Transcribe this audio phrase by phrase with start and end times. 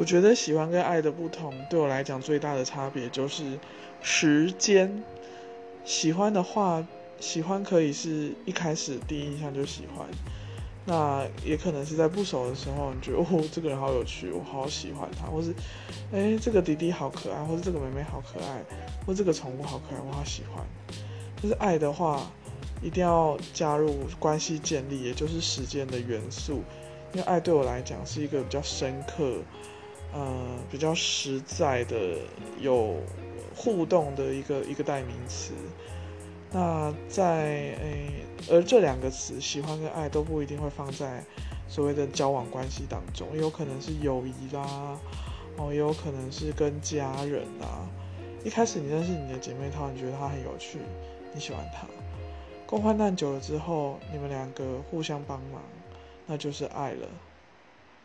[0.00, 3.58] 我觉得喜欢跟爱的不同，对我来讲最大的差别就是
[4.00, 5.02] 时间。
[5.84, 6.82] 喜欢的话，
[7.20, 10.08] 喜欢可以是一开始第一印象就喜欢，
[10.86, 15.52] 那也可能是在不熟的时候，你觉得哦这个人好有趣，我好喜欢他，或是
[16.12, 18.64] 哎这个弟弟好可爱，或是这个妹妹好可爱，
[19.06, 20.64] 或这个宠物好可爱，我好喜欢。
[21.42, 22.22] 就是爱的话，
[22.80, 26.62] 一定要加入关系建立，也就是时间的元素，
[27.12, 29.42] 因为爱对我来讲是一个比较深刻。
[30.12, 32.18] 呃，比较实在的
[32.60, 32.96] 有
[33.54, 35.52] 互动的一个一个代名词。
[36.52, 41.22] 那在诶，而这两个词，喜欢跟爱都不一定会放在
[41.68, 44.98] 所谓的交往关系当中，也有可能是友谊啦，
[45.56, 47.86] 哦，也有可能是跟家人啊。
[48.42, 50.80] 一开始你认识你的姐妹淘，你觉得她很有趣，
[51.32, 51.86] 你喜欢她，
[52.66, 55.62] 共患难久了之后，你们两个互相帮忙，
[56.26, 57.06] 那就是爱了。